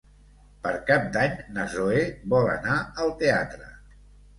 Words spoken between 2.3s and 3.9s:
vol anar al teatre.